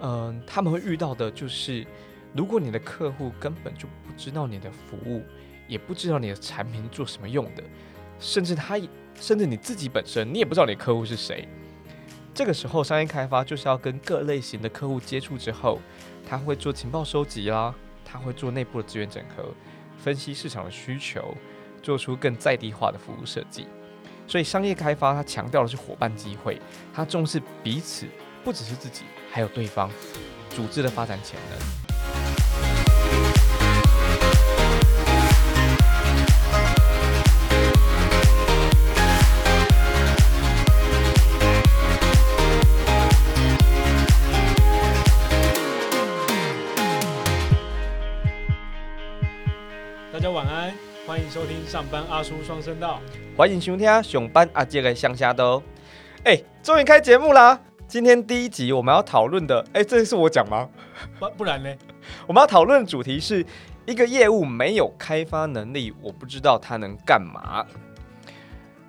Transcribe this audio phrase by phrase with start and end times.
[0.00, 1.86] 嗯，他们会遇到的就是，
[2.34, 5.22] 如果你的客户根本就不知道你的服务，
[5.68, 7.62] 也不知道你的产品做什么用的，
[8.18, 8.78] 甚至他，
[9.14, 11.46] 甚至你自己本身，你也不知道你的客户是谁。
[12.32, 15.78] 这个时候，商业开发就是要跟各类型的客户接触之后，
[16.26, 17.74] 他会做情报收集啦，
[18.04, 19.44] 他会做内部的资源整合，
[19.98, 21.34] 分析市场的需求，
[21.82, 23.66] 做出更在地化的服务设计。
[24.26, 26.60] 所以，商业开发它强调的是伙伴机会，
[26.94, 28.06] 它重视彼此，
[28.42, 29.90] 不只是自己，还有对方
[30.48, 31.58] 组织的发展潜能。
[51.06, 53.00] 欢迎收听上班阿叔双声道，
[53.36, 55.60] 欢迎收听上班阿杰的乡下都。
[56.22, 57.58] 哎，终于开节目啦！
[57.90, 60.68] 今天第一集我们要讨论的，哎，这是我讲吗？
[61.18, 61.74] 不不然呢？
[62.24, 63.44] 我们要讨论的主题是
[63.84, 67.66] 一个业务没有开发能力，我不知道他能干嘛。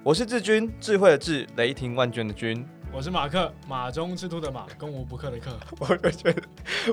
[0.03, 2.63] 我是志军，智慧的智，雷霆万钧的军。
[2.93, 5.49] 我是马克，马中之都的马，攻无不克的克。
[5.79, 6.43] 我就觉得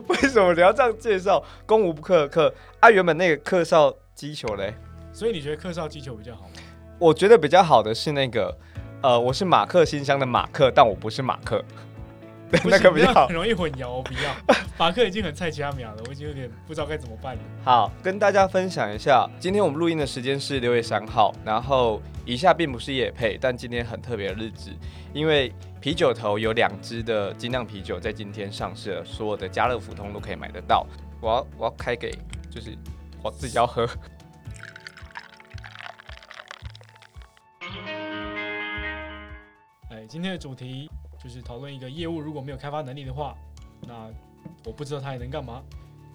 [0.07, 2.55] 为什么你要这样介绍攻无不克的克？
[2.81, 4.73] 啊，原本那个克少击球嘞？
[5.13, 6.55] 所以你觉得克少击球比较好吗？
[6.99, 8.57] 我觉得比较好的是那个，
[9.03, 11.63] 呃，我是马克新乡的马克，但我不是马克，
[12.65, 13.91] 那个比较很容易混淆。
[13.91, 17.43] 我不要，法克已经很菜其他秒了，我已经有点不知道该怎么办了。
[17.65, 24.71] 好，跟大家分享一下，今天我们录音的时间是六月三号，然后以下并不是夜配，但今天很特别的日子，
[25.13, 30.87] 因为啤酒头有两支的精酿啤酒在今天上市了，所有的家乐福通都可以买得到。
[31.21, 32.11] 我要我要开给，
[32.51, 32.77] 就是
[33.23, 33.87] 我自己要喝。
[39.91, 40.91] 哎今天的主题
[41.23, 43.37] 就是讨论一个业务如果没有开发能力的话，
[43.87, 44.11] 那
[44.65, 45.63] 我不知道他还能干嘛。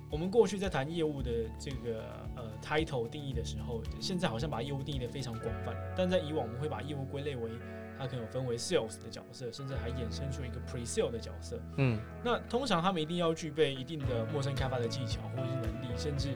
[0.09, 2.03] 我们过去在谈业务的这个
[2.35, 7.49] 呃 title 定义的时候，现在好像把业务定义的非常广泛，但在以往我们会把业务归类为
[7.97, 11.59] 它可能有分为 sales 的角色，甚至还衍生出一个 pre sale 的角色。
[11.77, 16.29] 嗯，那通常他们一定要具备一定的陌生开发的技巧或者是能力，甚至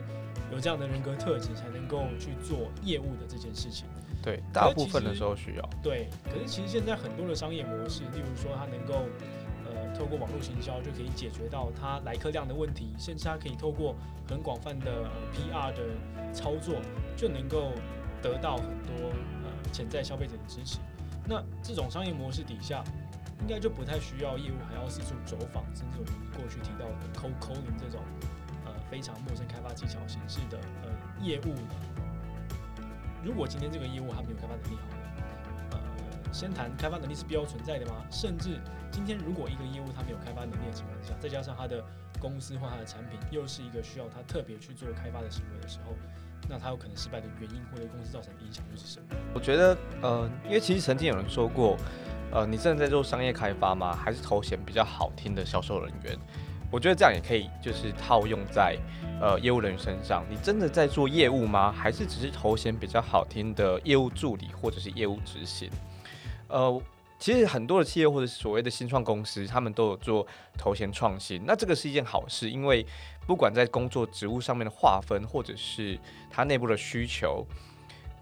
[0.50, 3.86] 有这样的人格特质，才能够去做业务的这件事情。
[4.28, 5.70] 对，大部分的时候需要。
[5.82, 9.06] 对，可是其实现在很多的商业模式，例如说它能够，
[9.64, 13.96] 呃，透过网络行销就可以解决到它来客量的问题，甚至它可以透过
[14.28, 16.74] 很广泛的 PR 的操作，
[17.16, 17.72] 就能够
[18.20, 19.08] 得到很多
[19.44, 20.78] 呃潜在消费者的支持。
[21.26, 22.84] 那这种商业模式底下，
[23.40, 28.02] 应该就不太需要业务还要四处走访，甚至我们过去提到的 cold calling 这种
[28.66, 30.90] 呃非常陌生开发技巧形式的呃
[31.24, 31.54] 业务。
[33.24, 34.76] 如果今天这个业务还没有开发能力
[35.70, 38.04] 好，呃，先谈开发能力是必要存在的吗？
[38.10, 41.84] 甚至今天如果一个业务它没有开发能力的情况下，再加上它的
[42.20, 45.94] 公司或它的产品又是一个需要它特别去做开发的行为的时候，
[46.48, 49.06] 那它有可能失败的原因或者公司造成的影响又是什么？
[49.34, 51.76] 我觉得，呃，因为其实曾经有人说过，
[52.32, 53.94] 呃，你真的在做商业开发吗？
[53.94, 56.18] 还是头衔比较好听的销售人员？
[56.70, 58.76] 我觉得这样也可以，就是套用在
[59.22, 60.22] 呃业务人身上。
[60.28, 61.72] 你真的在做业务吗？
[61.72, 65.70] 还是只是头衔比较好听的业务助理，或者是业务执行？
[66.48, 66.82] 呃，
[67.18, 70.26] 其实很多的企业或者所谓的新创公司，他们都有做
[70.58, 71.42] 头衔创新。
[71.46, 72.84] 那这个是一件好事，因为
[73.26, 75.98] 不管在工作职务上面的划分，或者是
[76.30, 77.46] 它内部的需求，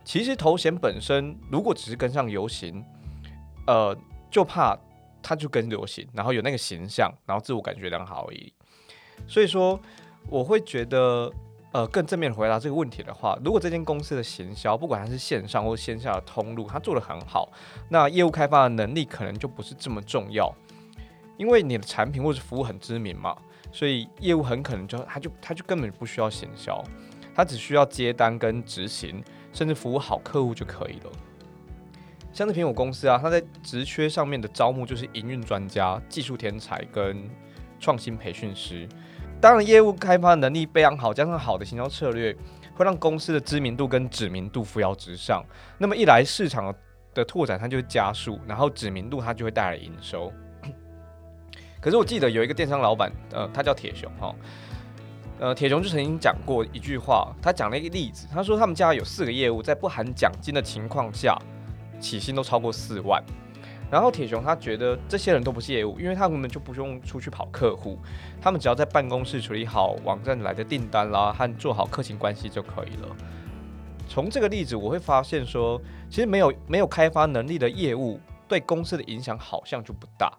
[0.05, 2.85] 其实头衔本身如果只是跟上流行，
[3.67, 3.97] 呃，
[4.31, 4.79] 就怕。
[5.29, 8.53] 他就跟流行，然后有那个形象，然后自我感觉良好而已。
[9.27, 9.77] 所以说，
[10.29, 11.29] 我会觉得，
[11.73, 17.51] 呃，更正面回答这个问题的话，如果这间公司的行销，不管它是线上或线下的通路，它做的很好，
[17.89, 20.55] 那业务开发的能力可能就不是这么重要，
[21.37, 23.37] 因为你的产品或者服务很知名嘛，
[23.73, 26.81] 所以业务很可能就他就他就根本不需要行销，
[27.35, 29.21] 他只需要接单跟执行，
[29.53, 31.11] 甚至服务好客户就可以了。
[32.37, 37.27] 像是苹果公司啊，它在职缺上面的招募就是营运专家、技术天才跟
[37.81, 38.87] 创新培训师。
[39.41, 42.37] 当然，业务开发能力非常好，加上好的行销策略，
[42.75, 45.43] 会让公司的知名度跟知名度扶摇直上。
[45.79, 46.75] 那么一来，市场
[47.15, 50.31] 的拓展它就会加速，然后知名度它就会带来营收。
[51.81, 54.35] 可是我记得有一个电商老板，呃，他叫铁熊哈，
[55.39, 61.35] 呃，铁熊就曾经讲过一句话，他讲了一个例子，他说他们家有四个业务，在不含奖金的情况下。
[62.01, 63.23] 起薪都超过四万，
[63.91, 67.99] 然后铁雄他觉得这些人都不是业务，因为他根本就不用出去跑客户，
[68.41, 73.17] 他们只要在办公室处理好网站来的订单啦，和做好客情关系就可以了。
[74.09, 80.33] 从这个例子我会发现说，其实没有没有开发能力的业务对公司的影响好像就不大。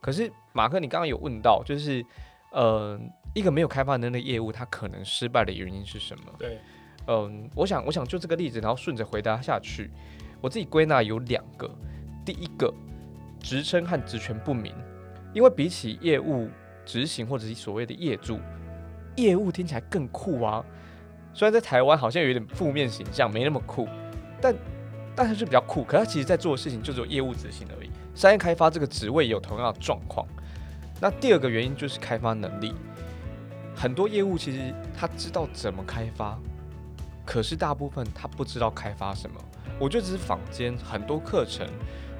[0.00, 2.04] 可是马克，你刚刚有问到，就是
[2.50, 2.98] 呃，
[3.34, 6.24] 一个没有开发能力的业务，它可能失败的原因是什么？
[6.38, 6.58] 对，
[7.06, 9.90] 嗯，我想，我想就这个例子，然后顺着回答下去，
[10.42, 11.70] 我自己归纳有两个。
[12.24, 12.72] 第一个，
[13.40, 14.74] 职称和职权不明，
[15.32, 16.50] 因为比起业务
[16.84, 18.38] 执行或者是所谓的业主，
[19.16, 20.64] 业务听起来更酷啊。
[21.32, 23.88] 虽然在台湾好像有点负面形象，没那么酷，
[24.40, 24.54] 但
[25.16, 25.82] 但是就比较酷。
[25.82, 27.90] 可他其实在做的事情就只有业务执行而已。
[28.14, 30.26] 商业开发这个职位有同样的状况。
[31.00, 32.74] 那第二个原因就是开发能力，
[33.74, 36.38] 很多业务其实他知道怎么开发，
[37.24, 39.40] 可是大部分他不知道开发什么。
[39.78, 41.66] 我觉得只是坊间很多课程，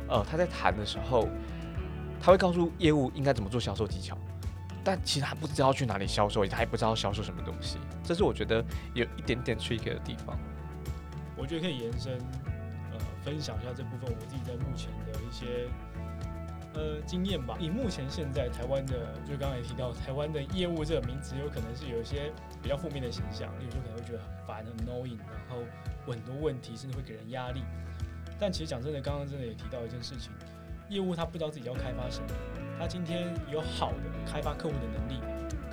[0.08, 1.28] 呃，他在谈的时候，
[2.20, 4.16] 他会告诉业务应该怎么做销售技巧，
[4.82, 7.78] 但其实他不知道去哪里销售，他也不知道销售什么东西。
[8.02, 10.38] 这是我觉得有一点点 trick 的地方。
[11.36, 12.18] 我觉得可以延伸，
[12.92, 15.68] 呃，分享一下这部分我自己在目前的一些。
[16.74, 17.56] 呃，经验吧。
[17.60, 22.32] 以目前现在台湾的，就刚才提到台湾的业务这个名词，有可能是有一些
[22.62, 25.62] 比较负面的形象，例如说可能会觉得很烦、很 annoying，然后
[26.06, 27.62] 很多问题，甚至会给人压力。
[28.40, 30.32] 但其实讲真的，刚刚真的也提到一件事情，
[30.88, 32.28] 业务他不知道自己要开发什么，
[32.78, 35.20] 他今天有好的开发客户的能力，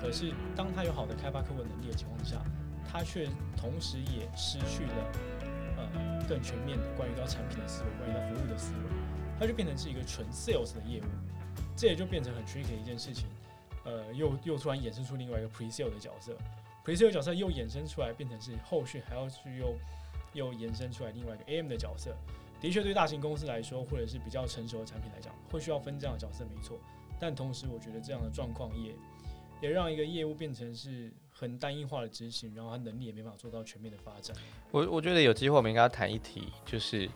[0.00, 2.36] 可是当他有好的开发客户能力的情况下，
[2.86, 3.26] 他却
[3.56, 5.12] 同时也失去了
[5.78, 9.19] 呃更全面的关于到产品的思维，关于到服务的思维。
[9.40, 11.04] 它就变成是一个纯 sales 的业务，
[11.74, 13.24] 这也就变成很 tricky 的一件事情。
[13.86, 16.36] 呃，又又突然衍生出另外一个 pre sale 的角色
[16.84, 19.74] ，pre sale 角色又衍生出来，变成是后续还要去又
[20.34, 22.14] 又延伸出来另外一个 AM 的角色。
[22.60, 26.78] 的确，对大型公司来说，或者是比较成熟的产品来讲，会需要分这样的角色，没错。
[27.18, 28.94] 但同时，我觉得这样的状况也
[29.62, 34.36] 也让一个业务变成是很单一化的执行，然后他能力也没法做到全面的发展。
[34.70, 37.08] 我我觉得有机会我们应该谈一题，就是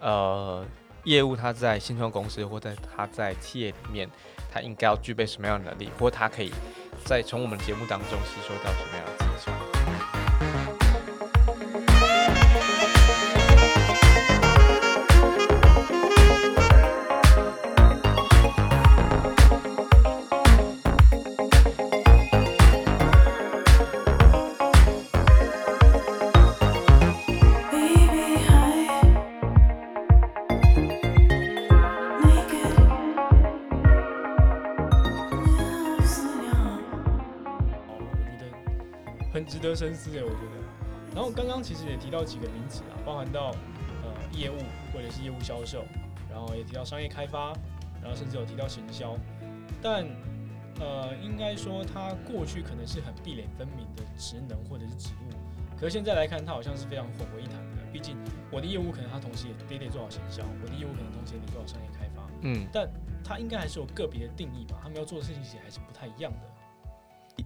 [0.00, 0.66] 呃。
[1.06, 4.08] 业务他在新创公司或在他在企业里面，
[4.52, 6.52] 他应该要具备什么样的能力，或他可以
[7.04, 9.06] 在从我们节目当中吸收到什么样
[39.76, 41.14] 深思诶，我觉得。
[41.14, 43.54] 然后刚刚其实也提到几个名词啊，包含到
[44.02, 44.56] 呃业务
[44.92, 45.84] 或者是业务销售，
[46.30, 47.52] 然后也提到商业开发，
[48.02, 49.16] 然后甚至有提到行销。
[49.82, 50.06] 但
[50.80, 55.32] 呃，应该说它过去可能是很壁垒分明的职能或者是职务，
[55.78, 57.76] 可是现在来看，它好像是非常混为一谈的。
[57.92, 58.14] 毕竟
[58.50, 62.22] 我的业务可能它同时也得得做好行销，我的业务可能同时也得做好商业开发。
[62.42, 62.86] 嗯，但
[63.24, 66.40] 它应该还是有个别的定义吧，他们要做的事情其实还是不太一样的。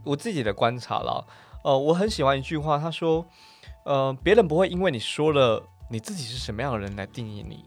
[0.05, 1.27] 我自己的观察了。
[1.63, 3.27] 呃，我很喜欢一句话，他说
[3.85, 7.65] ：“呃，别人不会因为你说了你自己是什么样的人来定义你，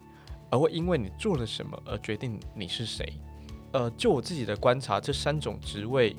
[0.49, 3.19] 而会因为你做了什么而决定你是谁。”
[3.73, 6.15] 呃，就我自己的观察，这三种职位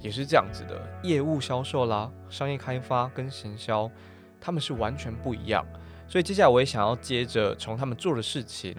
[0.00, 3.90] 也是这样子的：业务、销售啦、商业开发跟行销，
[4.40, 5.64] 他们是完全不一样。
[6.08, 8.74] 所以接下来我也想要接着从他们做的事情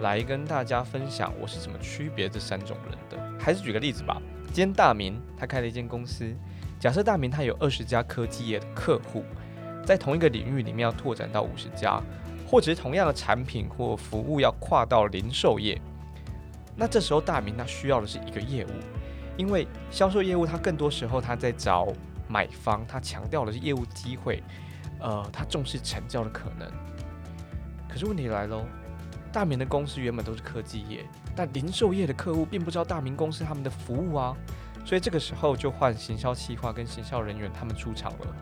[0.00, 3.40] 来跟大家分享，我是怎么区别这三种人的。
[3.40, 4.20] 还是举个例子吧，
[4.52, 6.34] 今天大明他开了一间公司。
[6.80, 9.24] 假设大明他有二十家科技业的客户，
[9.84, 12.00] 在同一个领域里面要拓展到五十家，
[12.46, 15.80] 或者是同样的产品或服务要跨到零售业，
[16.76, 18.70] 那这时候大明他需要的是一个业务，
[19.36, 21.88] 因为销售业务他更多时候他在找
[22.28, 24.40] 买方，他强调的是业务机会，
[25.00, 26.70] 呃，他重视成交的可能。
[27.88, 28.64] 可是问题来喽，
[29.32, 31.04] 大明的公司原本都是科技业，
[31.36, 34.36] 但零售业的客户并不知道大明公司他们的服务啊。
[34.84, 38.34] 所以这个时候就换行销企划跟行销人员他们出场了。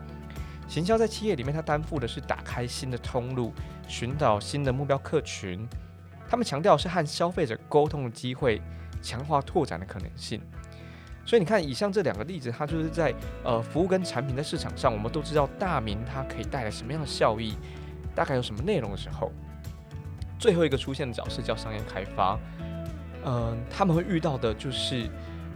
[0.67, 3.53] 行销在企业里面，他担负的是打开新的通路，
[3.87, 5.67] 寻找新的目标客群。
[6.29, 8.61] 他们强调是和消费者沟通的机会，
[9.01, 10.41] 强化拓展的可能性。
[11.25, 13.13] 所以你看，以上这两个例子，它就是在
[13.43, 17.57] 呃服务跟产品在市场上，我们都知道大名它可以带来什么样的效益，
[18.15, 19.31] 大概有什么内容的时候，
[20.39, 22.39] 最后一个出现的角色叫商业开发。
[23.25, 25.09] 嗯，他们会遇到的就是。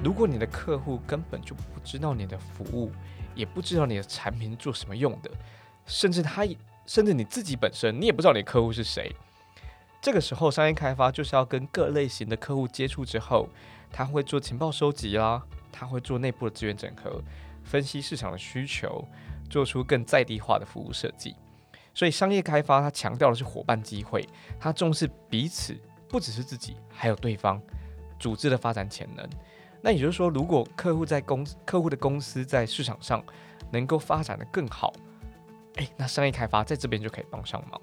[0.04, 2.92] 如果你的客户根本就不知道你的服务，
[3.36, 5.30] 也不知道你的产品做什么用的，
[5.86, 6.44] 甚至他，
[6.88, 9.16] 甚至你自己本身，你也不知道你的客户是谁。
[10.02, 13.48] 这个时候，商业开发就是要跟各类型的客户接触之后，
[13.92, 17.22] 他会做情报收集啦，他会做内部的资源整合，
[17.64, 19.08] 分析市场的需求，
[19.52, 21.36] 做出更在地化的服务设计。
[21.94, 24.28] 所以，商业开发它强调的是伙伴机会，
[24.60, 27.62] 它重视彼此，不只是自己，还有对方
[28.18, 29.30] 组织的发展潜能。
[29.82, 33.24] 那也就是说，如果客户在公客户的公司在市场上
[33.72, 34.94] 能够发展的更好，
[35.76, 37.82] 诶，那商业开发在这边就可以帮上忙。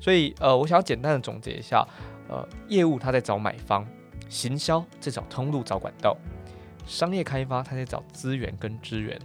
[0.00, 1.86] 所以，呃，我想要简单的总结一下，
[2.28, 3.86] 呃，业务他在找买方，
[4.28, 6.16] 行销在找通路、找管道，
[6.86, 9.18] 商业开发他在找资源跟资源。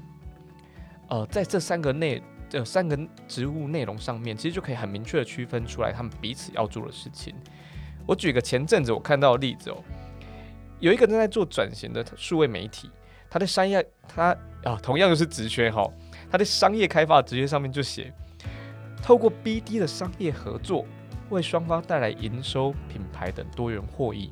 [1.10, 7.34] 呃，在这三个内这三个职务内容上面，其实就可以很明确的区分出来他们彼此要做的事情。
[8.06, 9.84] 我举个前阵子我看到的例子哦。
[10.80, 12.90] 有一个正在做转型的数位媒体，
[13.30, 15.84] 他的商业他啊，同样又是职缺哈，
[16.30, 18.14] 他的商业开发职缺上面就写，
[19.02, 20.86] 透过 BD 的商业合作，
[21.30, 24.30] 为双方带来营收、品牌等多元获益。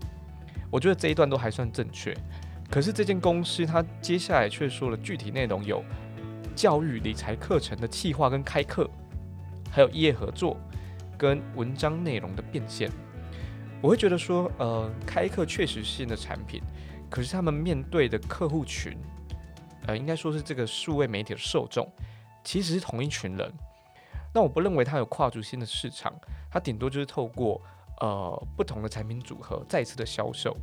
[0.70, 2.16] 我觉得这一段都还算正确，
[2.70, 5.84] 可是这间公司他接下来却说了具体内容有
[6.56, 8.90] 教育理财课程的企划跟开课，
[9.70, 10.58] 还有业合作
[11.18, 12.90] 跟文章内容的变现。
[13.82, 16.62] 我会觉得说，呃，开课确实是新的产品，
[17.10, 18.98] 可是他们面对的客户群，
[19.86, 21.88] 呃，应该说是这个数位媒体的受众，
[22.44, 23.54] 其实是同一群人。
[24.34, 26.14] 那我不认为它有跨足新的市场，
[26.50, 27.62] 它顶多就是透过
[28.00, 30.56] 呃不同的产品组合再次的销售。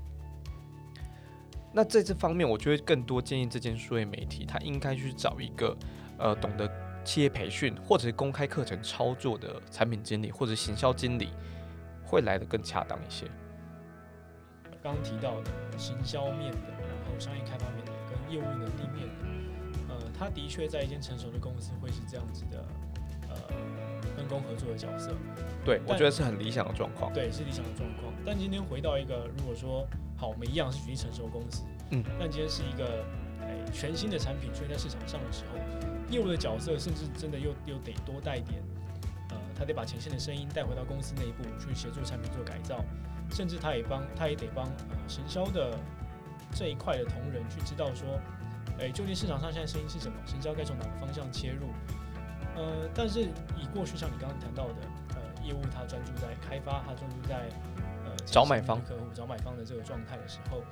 [1.72, 5.76] 那在这方面，我就会更多建议这间数位媒体，他应该去找一个
[6.18, 6.70] 呃懂得
[7.04, 11.30] 企业培训或者是公开课程操作的产品经理或者行销经理。
[12.04, 13.24] 会来的更恰当一些。
[14.82, 19.24] 刚刚提到的行销面的，然后商业开发面的，跟业务能力面的，
[19.88, 22.62] 呃，他的确在一间成熟的公司会是这样子的，
[23.30, 23.36] 呃，
[24.14, 25.14] 分工合作的角色。
[25.64, 27.10] 对，我觉得是很理想的状况。
[27.14, 28.12] 对，是理想的状况。
[28.26, 29.88] 但今天回到一个，如果说
[30.22, 33.04] 好，我们一样是举例成熟公司，嗯，但今天是一个
[33.40, 35.58] 哎全新的产品出现在市场上的时候，
[36.08, 38.62] 业务的角色甚至真的又又得多带点。
[39.30, 42.84] 呃他得把前线的声音带回到公司内部去协助产品做改造，
[43.32, 45.76] 甚至他也帮，他也得帮呃行销的
[46.54, 48.20] 这一块的同仁去知道说，
[48.78, 51.66] 哎，究竟市场上现在声音是什么，行销该从哪个方向切入。
[52.54, 53.22] 呃，但是
[53.58, 54.74] 以过去像你刚刚谈到的，
[55.16, 57.82] 呃，业务他专注在开发，他专注在呃
[58.24, 60.62] 找买方客户、找买方的这个状态的时候，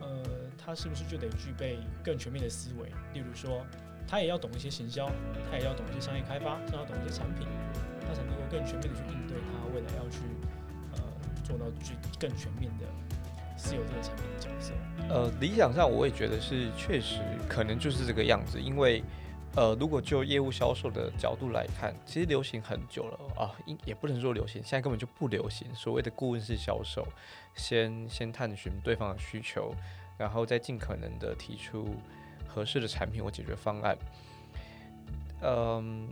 [0.00, 0.22] 呃，
[0.56, 2.88] 他是不是就得具备更全面的思维？
[3.12, 3.64] 例如说，
[4.06, 5.10] 他也要懂一些行销，
[5.50, 7.46] 他也要懂一些商业开发，他要懂一些产品。
[8.06, 10.18] 他才能够更全面的去应对他未来要去
[10.92, 11.00] 呃
[11.42, 12.84] 做到具更全面的
[13.56, 14.74] 私有这个产品的角色。
[15.08, 19.02] 呃，理想上我也觉得是确实可能就是这个样子，因为
[19.56, 25.72] 呃，如果就业务销售的角度来看，其实流行很久了啊，应也不能说流行，现在根本就不流行。
[25.74, 27.06] 所谓的顾问式销售，
[27.54, 29.72] 先先探寻对方的需求，
[30.18, 31.86] 然后再尽可能的提出
[32.48, 33.96] 合适的产品或解决方案。
[35.42, 36.08] 嗯。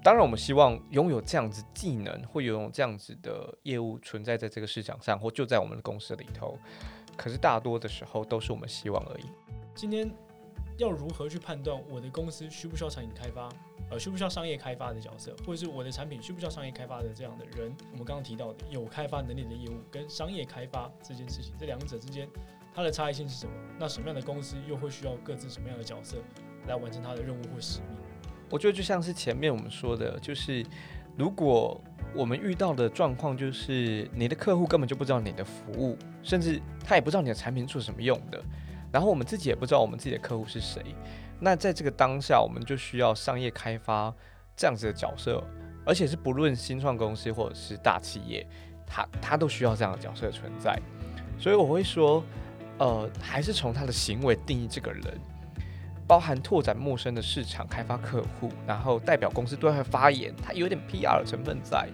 [0.00, 6.56] 当然，我们希望拥有这样子技能，或拥有这样子的业务存在在这个市场上，或就在我们的公司里头。
[7.16, 9.24] 可是大多的时候都是我们希望而已。
[9.74, 10.08] 今天
[10.78, 13.48] 要如何去判断我的公司需不需要产品开发，
[13.90, 17.70] 呃，需不需要商业开发的角色，或者是我的产品需不需要商业开发的这样的人？
[17.92, 22.28] 我们刚刚提到的有开发能力的业务跟商业开发这件事情，这两者之间
[22.72, 23.52] 它的差异性是什么？
[23.78, 26.16] 那什么样的公司又会需要各自什么样的角色
[26.68, 27.98] 来完成它的任务或使命？
[28.48, 30.64] 我觉得就像是前面我们说的，就是
[31.16, 31.80] 如果
[32.14, 38.42] 我们遇到的状况就是你的客户根本就不知道你的服务，甚至他也不知道你的产品做什么用的，
[38.92, 40.82] 然后我们自己也不知道我们自己的客户是谁，
[41.40, 44.12] 那在这个当下，我们就需要商业开发
[44.56, 45.42] 这样子的角色，
[45.84, 48.46] 而且是不论新创公司或者是大企业，
[48.86, 50.78] 他他都需要这样的角色存在，
[51.38, 52.24] 所以我会说，
[52.78, 55.02] 呃，还是从他的行为定义这个人。
[56.06, 61.86] 包含拓展陌生的市场、开发客户，然后代表公司对外发言，它有点 PR 的成分在。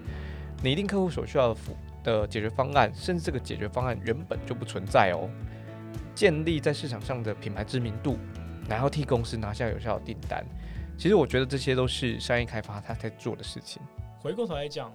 [0.63, 1.61] 拟定客户所需要的
[2.05, 5.29] 的解决方案，甚至这个解决方案原本就不存在哦。
[6.15, 8.19] 建立在市场上的品牌知名度，
[8.69, 10.45] 然后替公司拿下有效的订单。
[10.97, 13.83] 其实我觉得这些都是商业开发他在做的事情。
[14.21, 14.93] 回过头来讲。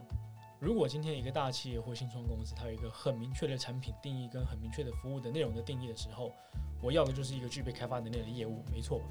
[0.62, 6.34] 如果今天一个大企业或新创公司，它有一个很明确的产品定义跟很明确的服务的内容的定义的时候，
[6.82, 9.02] 我要的就是一个具备开发能力的业务，没错。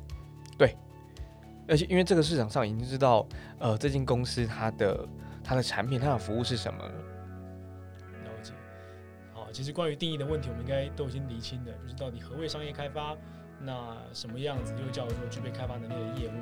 [0.58, 0.76] 对，
[1.66, 3.26] 而且因为这个市场上已经知道，
[3.58, 5.08] 呃，这间公司它的
[5.42, 6.84] 它的产品、它的服务是什么。
[6.84, 6.92] 了
[9.58, 13.16] 其实关于定义的问题，我们应该都已经理清了，就是到底何谓商业开发，
[13.60, 16.32] 那什么样子又叫做具备开发能力的业务？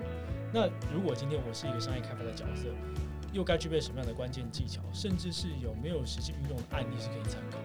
[0.53, 2.69] 那如果今天我是一个商业开发的角色。
[3.33, 7.59] 又该具备什么样的关键技巧，甚至是有没有实际运用的案例是可以参考？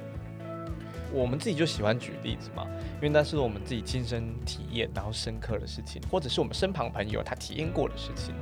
[1.11, 2.65] 我们自己就喜欢举例子嘛，
[2.95, 8.33] 因为那是我们自己亲身体验然后深刻的事情，或者是我们身旁朋友他体验过的事情。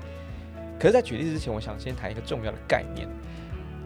[0.79, 3.07] 可是，在举例子之前，我想先谈一个重要的概念：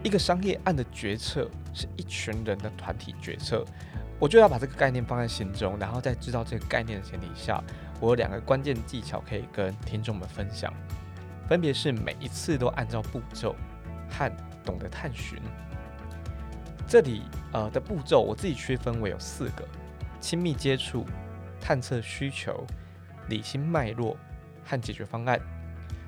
[0.04, 3.64] 一个商业案的决策是一群人的团体决策。
[4.20, 7.60] 我就要把这个概念放在心中，然后在知道这个概念的前提下，
[8.00, 10.72] 我有两个关键技巧可以跟听众们分享，
[11.48, 13.56] 分别是每一次都按照步骤
[14.08, 14.30] 和
[14.62, 15.38] 懂得探寻。
[16.86, 19.66] 这里呃的步骤我自己区分为有四个：
[20.20, 21.06] 亲密接触、
[21.60, 22.64] 探测需求、
[23.28, 24.16] 理清脉络
[24.64, 25.40] 和解决方案。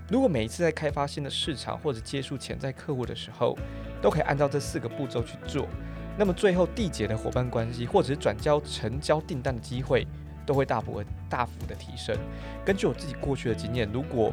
[0.09, 3.59] 如果每一次在开发新的市场或者接触潜在客户的时候，
[4.01, 5.67] 都可以按照这四个步骤去做，
[6.17, 10.07] 那么最后缔结的伙伴关系或者是转交成交订单的机会，
[10.47, 12.17] 都会大幅大幅的提升。
[12.65, 14.33] 根据我自己过去的经验，如果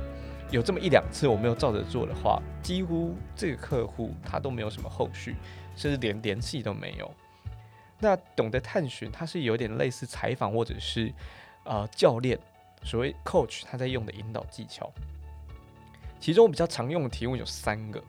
[0.51, 5.36] 有这么一两次我没有照着做的话，几乎这个客户他都没有什么后续，
[5.75, 7.12] 甚至连联系都没有。
[8.00, 11.12] 那懂得探寻，它是有点类似采访或者是
[11.63, 12.38] 呃教练，
[12.84, 14.92] 所谓 coach 他在用的引导技巧。
[16.24, 18.01] 其中比较常用的提问有三个：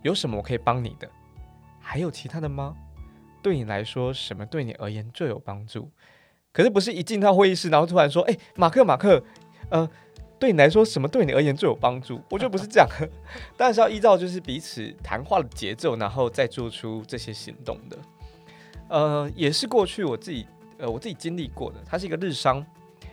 [0.00, 1.06] 有什么我可以帮你的？
[1.78, 2.74] 还有其他的吗？
[3.42, 5.90] 对你来说，什么对你而言最有帮助？
[6.54, 9.22] 可是不是一进到会议室，然后突然说：“哎，马克，马克，
[9.68, 9.86] 呃，
[10.38, 12.88] 对你来说，什么对你而言最有帮助？”我觉得不是这样，
[13.58, 17.98] 但是要依照就是彼此谈话的节奏，然后再做出这些行动的。
[18.88, 20.46] 呃，也是过去我自己
[20.78, 21.78] 呃我自己经历过的。
[21.84, 22.64] 它是一个日商，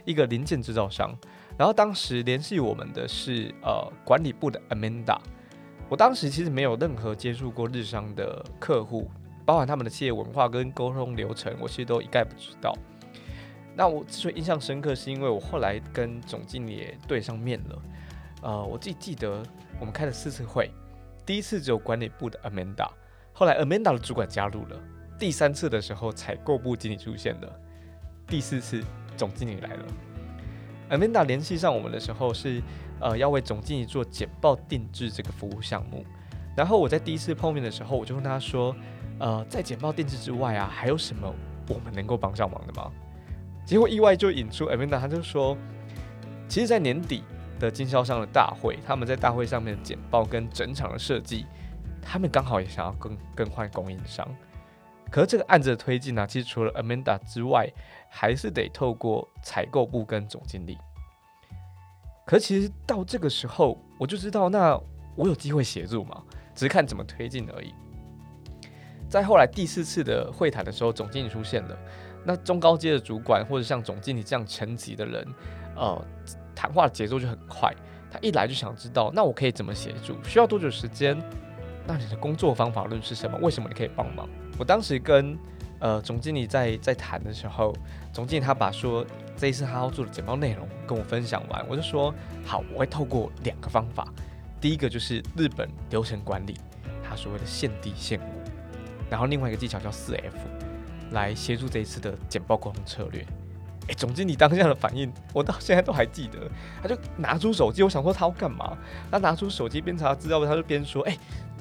[0.05, 1.13] 一个零件制造商。
[1.57, 5.17] 然后当时联系我们的是呃管理部的 Amanda，
[5.87, 9.09] 我当时其实没有任何接触过日商的客户，
[9.45, 12.73] 包含他们的企业文化跟沟通流程，我其实都一概不知道。
[13.75, 17.81] 那我之所以印象深刻，是因为我后来跟总经理对上面了。
[18.41, 19.43] 呃，我自己记得
[19.79, 20.69] 我们开了四次会，
[21.25, 22.87] 第一次只有管理部的 Amanda，
[23.33, 24.79] 后来 Amanda 的主管加入了，
[25.17, 27.59] 第三次的时候采购部经理出现了，
[28.27, 28.83] 第四次
[29.17, 29.85] 总经理来了。
[30.89, 32.61] Amanda 联系上我们的时候是，
[32.99, 36.05] 呃，要为总经理做简报定制这个服务项目。
[36.55, 38.75] 然后我在第一次碰面的时候，我就问他说，
[39.19, 41.33] 呃，在简报定制之外啊，还有什么
[41.67, 42.91] 我们能够帮上忙的吗？
[43.65, 45.57] 结果意外就引出 Amanda，他就说，
[46.47, 47.23] 其实，在年底
[47.59, 51.45] 的经销商的大会，他们在大会上面的简报跟整场的设计，
[52.01, 54.27] 他们刚好也想要更更换供应商。
[55.11, 57.71] 可是这个案子的推进呢，其实除了 Amanda 之外，
[58.09, 60.77] 还是得透过采购部跟总经理。
[62.25, 64.79] 可其实到这个时候，我就知道，那
[65.15, 66.21] 我有机会协助嘛，
[66.53, 67.73] 只是看怎么推进而已。
[69.07, 71.77] 在后来第四次的会谈的时候，总经理出现了，
[72.25, 75.27] 那中高阶的主管或者像总经理这样层级的人，
[75.75, 76.05] 呃，
[76.55, 77.71] 谈话节奏就很快。
[78.11, 80.21] 他一来就想知道，那我可以怎么协助？
[80.23, 81.15] 需要多久时间？
[81.85, 83.37] 那你的工作方法论是什么？
[83.41, 84.27] 为什么你可以帮忙？
[84.57, 85.37] 我当时跟
[85.79, 87.75] 呃总经理在在谈的时候，
[88.13, 92.13] 总经理他把说这一次他要做的简报内容跟我分享完，我就说
[92.45, 94.07] 好，我会透过两个方法，
[94.61, 96.57] 第一个就是日本流程管理，
[97.03, 98.23] 他所谓的现地现物，
[99.09, 100.37] 然后另外一个技巧叫四 F，
[101.11, 103.25] 来协助这一次的简报沟通策略。
[103.87, 106.49] 哎，总经理当下的反应，我到现在都还记得，
[106.81, 108.77] 他就拿出手机，我想说他要干嘛？
[109.11, 111.17] 他拿出手机边查资料，他就边说，哎。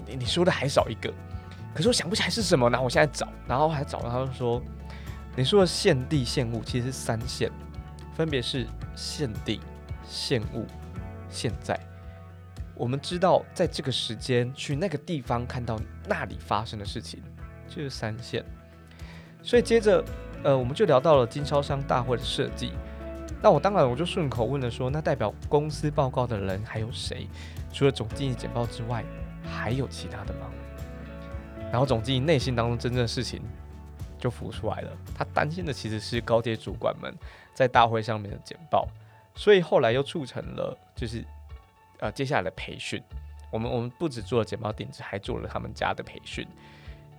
[0.06, 1.10] 你你说的还少一个，
[1.74, 4.62] 可是我想不起来是什么，然后我现在找，然后还找到，他就说，
[5.36, 7.50] 你说的现地现物其实是三限，
[8.14, 9.60] 分别是现地、
[10.06, 10.66] 现物、
[11.28, 11.78] 现在。
[12.76, 17.22] 我们知道在这个时间去那个地方看到那里发生的事情，
[17.68, 18.44] 就是三限。
[19.42, 20.04] 所以接着，
[20.42, 22.72] 呃，我们就聊到了经销商大会的设计。
[23.42, 27.28] 那我当然我就顺口问了说，那代表公司报告的人还有谁？
[27.72, 29.04] 除了总经理简报之外？
[29.44, 30.46] 还有其他的吗？
[31.74, 33.42] 然后总经理内心当中真正的事情
[34.16, 34.96] 就浮出来了。
[35.12, 37.12] 他担心的其实是高阶主管们
[37.52, 38.86] 在大会上面的简报，
[39.34, 41.24] 所以后来又促成了就是
[41.98, 43.02] 呃接下来的培训。
[43.50, 46.46] 我们我们不止做了简报定制，还做了他们家的培训。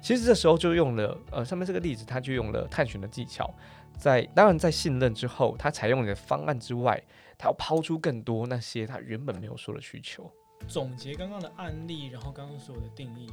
[0.01, 3.53] 其实这时候就用了呃上面这个例子，他就用了探寻的技巧，
[3.97, 7.03] 在当然在信任之后，他采用你的方案之外，
[7.37, 10.31] 他要抛出更多那些他原本没有说的需求。
[10.65, 13.29] 总结刚刚的案例，然后刚刚所有的定义，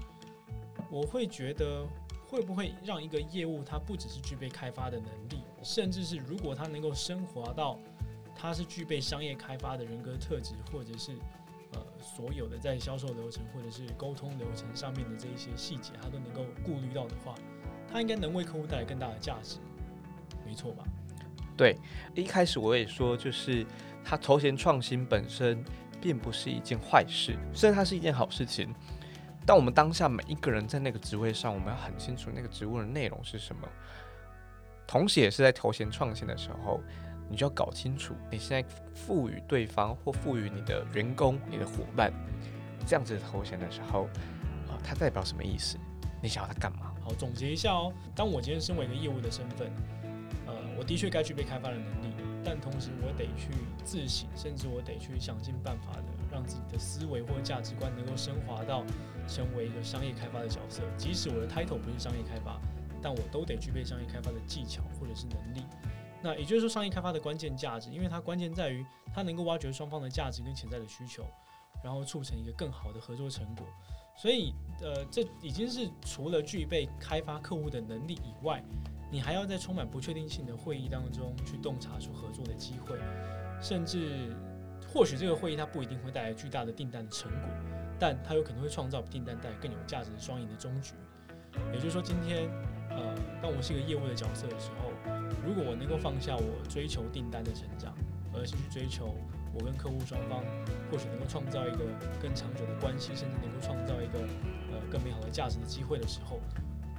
[0.91, 1.87] 我会觉得
[2.27, 7.79] 会不会让一个业务它不只是具备开发的能力，甚至是如果它能够升华到
[8.35, 11.13] 它是具备商业开发的人格特质，或者是
[11.73, 17.35] 呃所有的在销售流程或者是沟通流程上面的这一些细节，它都能够顾虑到的话，
[17.91, 19.59] 它应该能为客户带来更大的价值，
[20.47, 20.85] 没错吧？
[21.57, 21.77] 对，
[22.15, 23.67] 一开始我也说，就是
[24.05, 25.65] 它头衔创新本身。
[26.03, 28.75] 并不是一件坏事，虽然它是一件好事情，
[29.45, 33.69] 但我们当下每一个人在那个职位上，我们要很清楚那个职务的内容是什么。
[34.87, 36.81] 同时，也是在头衔创新的时候，
[37.29, 42.13] 你就要搞清楚你现在赋予对方或赋予你的员工、你的伙伴
[42.87, 44.05] 这样子的头衔的时候，
[44.69, 45.79] 啊，它代表什么意思？
[46.23, 46.93] 你想要它干嘛？
[47.03, 47.93] 好，总结一下哦。
[48.15, 49.69] 当我今天身为一个业务的身份，
[50.47, 53.49] 呃，我的确该具备开发的能力，但同时我得去
[53.83, 56.03] 自省，甚至我得去想尽办法的
[56.33, 58.83] 让自己的思维或价值观能够升华到
[59.29, 60.83] 成为一个商业开发的角色。
[60.97, 62.59] 即使我的 title 不是商业开发，
[63.03, 65.63] 但我都得具备商业开发的技巧或者是能力。
[66.23, 71.25] 那也就是说，商业开发的关键价值，因为它关键在于它能够挖掘双方的价值跟潜在的需求，
[71.83, 73.67] 然后促成一个更好的合作成果。
[74.17, 78.63] 所以，呃，这已经是除了具备开发客户的能力以外，
[79.11, 82.97] 你还要在充满不确定性的会议当中去洞察出合作的机会，
[83.61, 84.37] 甚至
[84.93, 87.49] 或许这个会议它不一定会带来巨大的订单的成果，
[87.99, 90.93] 但它有可能会创造比订单带来更有价值的双赢的终局。
[91.73, 92.49] 也就是说，今天，
[92.91, 94.93] 呃，当我是一个业务的角色的时候，
[95.47, 97.95] 如果我能够放下我追求订单的成长，
[98.35, 99.17] 而是去追求。
[99.55, 100.41] 我跟客户双方
[100.91, 101.85] 或许能够创造一个
[102.23, 104.25] 更长久的关系，甚至能够创造一个
[104.73, 106.41] 呃更美好的价值的机会的时候，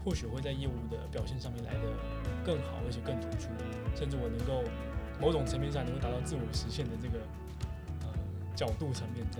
[0.06, 1.82] 或许会在业务的表现上面来的
[2.45, 3.49] 更好，而且更突出，
[3.97, 4.62] 甚至我能够
[5.19, 7.17] 某种层面上能够达到自我实现的这个
[8.55, 9.39] 角度层面在。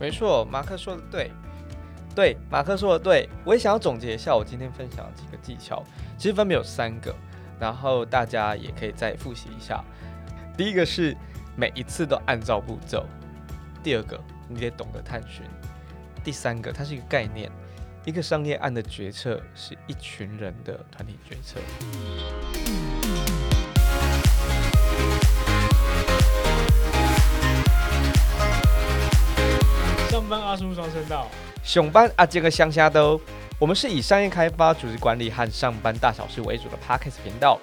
[0.00, 1.30] 没错，马克说的对，
[2.14, 3.28] 对，马克说的对。
[3.44, 5.82] 我也想要总结一下我今天分享的几个技巧，
[6.18, 7.14] 其实分别有三个，
[7.60, 9.82] 然后大家也可以再复习一下。
[10.56, 11.16] 第一个是。
[11.56, 13.06] 每一次都按照步骤。
[13.80, 15.46] 第二个，你得懂得探寻。
[16.24, 17.48] 第三个，它是一个概念。
[18.04, 21.60] 一个商业案的决策是一群人的团体决策。
[30.56, 31.28] 叔双声道，
[31.62, 33.20] 熊班阿杰个乡下都。
[33.58, 37.58] 我们是以商业开发、组织管理和上班大小事为主的 Podcast 频道。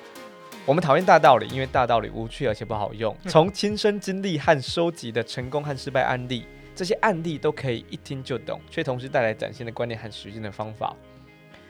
[0.66, 3.16] 我们讨厌大道理，因为大道理无趣而且不好用。
[3.28, 10.96] 从亲身经历和收集的成功和失败案例，这些案例都可以一听就懂，却同时带来崭新的观念和实践的方法。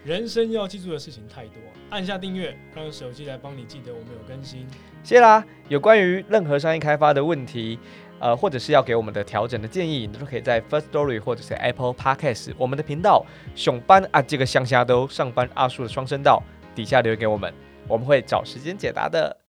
[0.03, 1.55] 人生要记住的事情太多，
[1.89, 4.67] 按下订阅，让手机来帮你记得我们有更新。
[5.03, 5.43] 谢啦！
[5.67, 7.79] 有关于任何商业开发的问题，
[8.21, 16.41] 呃，或者是要给我们的调整的建议，你都可以在 First Story 或者是 Apple Podcast 我们的频道“熊班啊这个乡下都上班阿叔的双声道”
[16.75, 17.51] 底下留言给我们。
[17.87, 19.35] 我们会找时间解答的。